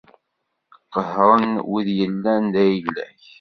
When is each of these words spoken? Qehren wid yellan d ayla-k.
Qehren 0.93 1.47
wid 1.69 1.87
yellan 1.99 2.43
d 2.53 2.55
ayla-k. 2.65 3.21